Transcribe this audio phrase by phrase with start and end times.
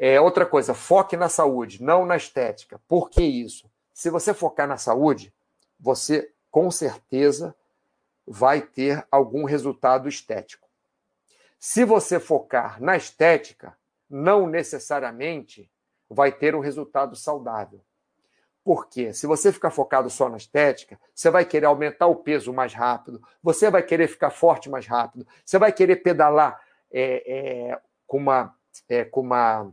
[0.00, 2.80] É, outra coisa, foque na saúde, não na estética.
[2.86, 3.68] Por que isso?
[3.92, 5.34] Se você focar na saúde,
[5.78, 7.52] você com certeza
[8.24, 10.68] vai ter algum resultado estético.
[11.58, 13.76] Se você focar na estética,
[14.08, 15.68] não necessariamente
[16.08, 17.80] vai ter um resultado saudável.
[18.62, 19.12] Por quê?
[19.12, 23.20] Se você ficar focado só na estética, você vai querer aumentar o peso mais rápido,
[23.42, 26.60] você vai querer ficar forte mais rápido, você vai querer pedalar
[26.92, 28.54] é, é, com, uma,
[28.88, 29.72] é, com uma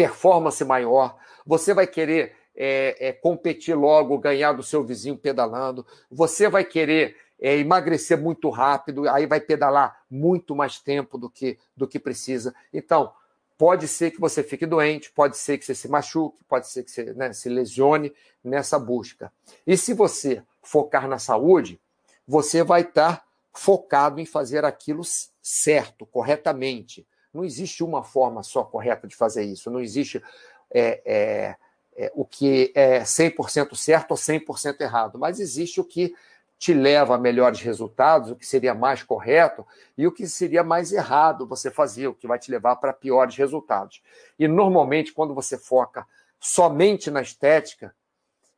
[0.00, 6.48] performance maior, você vai querer é, é, competir logo, ganhar do seu vizinho pedalando, você
[6.48, 11.86] vai querer é, emagrecer muito rápido, aí vai pedalar muito mais tempo do que, do
[11.86, 12.54] que precisa.
[12.72, 13.12] Então,
[13.58, 16.90] pode ser que você fique doente, pode ser que você se machuque, pode ser que
[16.90, 18.10] você né, se lesione
[18.42, 19.30] nessa busca.
[19.66, 21.78] E se você focar na saúde,
[22.26, 25.02] você vai estar focado em fazer aquilo
[25.42, 27.06] certo, corretamente.
[27.32, 29.70] Não existe uma forma só correta de fazer isso.
[29.70, 30.22] Não existe
[30.70, 31.56] é, é,
[31.96, 36.14] é, o que é 100% certo ou 100% errado, mas existe o que
[36.58, 40.92] te leva a melhores resultados, o que seria mais correto e o que seria mais
[40.92, 44.02] errado você fazer, o que vai te levar para piores resultados.
[44.38, 46.06] E normalmente, quando você foca
[46.38, 47.94] somente na estética,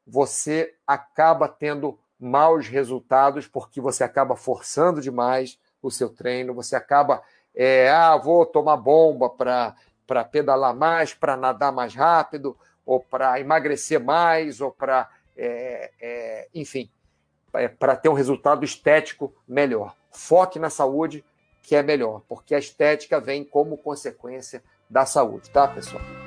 [0.05, 7.23] você acaba tendo maus resultados porque você acaba forçando demais o seu treino, você acaba
[7.55, 14.00] é, ah, vou tomar bomba para pedalar mais, para nadar mais rápido, ou para emagrecer
[14.00, 16.91] mais, ou para, é, é, enfim,
[17.55, 19.94] é, para ter um resultado estético melhor.
[20.11, 21.25] Foque na saúde,
[21.62, 26.22] que é melhor, porque a estética vem como consequência da saúde, tá, pessoal?